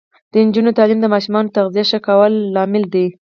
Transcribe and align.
د 0.31 0.33
نجونو 0.47 0.71
تعلیم 0.77 0.99
د 1.01 1.07
ماشومانو 1.13 1.53
تغذیه 1.57 1.85
ښه 1.89 1.99
کولو 2.07 2.39
لامل 2.55 2.83
دی. 2.93 3.05